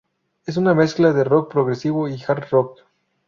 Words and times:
Es 0.47 0.57
una 0.57 0.73
mezcla 0.73 1.13
de 1.13 1.23
rock 1.23 1.51
progresivo 1.51 2.09
y 2.09 2.19
hard 2.27 2.45
rock. 2.49 2.79